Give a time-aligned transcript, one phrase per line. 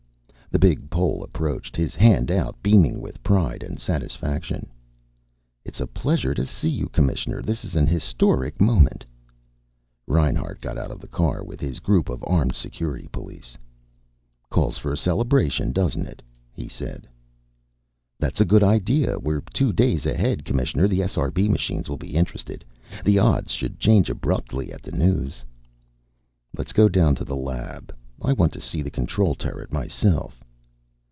[0.53, 4.69] The big Pole approached, his hand out, beaming with pride and satisfaction.
[5.63, 7.41] "It's a pleasure to see you, Commissioner.
[7.41, 9.05] This is an historic moment."
[10.07, 13.57] Reinhart got out of the car, with his group of armed Security police.
[14.49, 16.21] "Calls for a celebration, doesn't it?"
[16.51, 17.07] he said.
[18.19, 19.19] "That's a good idea!
[19.19, 20.85] We're two days ahead, Commissioner.
[20.89, 22.65] The SRB machines will be interested.
[23.05, 25.45] The odds should change abruptly at the news."
[26.57, 27.95] "Let's go down to the lab.
[28.23, 30.39] I want to see the control turret myself."